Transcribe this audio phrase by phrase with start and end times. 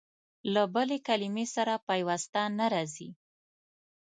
[0.53, 3.09] له بلې کلمې سره پيوسته نه راځي.